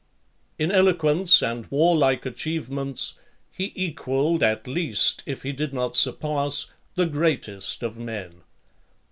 LV. 0.01 0.53
In 0.63 0.71
eloquence 0.71 1.43
and 1.43 1.67
warlike 1.69 2.25
achievements, 2.25 3.19
he 3.51 3.71
equalled 3.75 4.41
at 4.41 4.65
least, 4.65 5.21
if 5.27 5.43
he 5.43 5.51
did 5.51 5.75
not 5.75 5.95
surpass, 5.95 6.65
the 6.95 7.05
greatest 7.05 7.83
of 7.83 7.99
men. 7.99 8.41